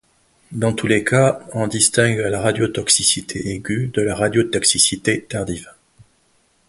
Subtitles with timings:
[0.51, 5.71] Dans tous les cas, on distingue la radiotoxicité aiguë de la radiotoxicité tardive.